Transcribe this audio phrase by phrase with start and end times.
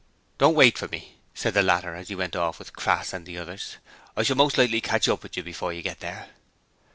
[0.39, 3.37] 'Don't wait for me,' said the latter as he went off with Crass and the
[3.37, 3.77] others.
[4.17, 6.29] 'I shall most likely catch you up before you get there.'